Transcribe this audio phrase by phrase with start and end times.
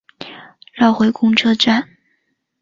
[0.73, 1.87] 绕回公车站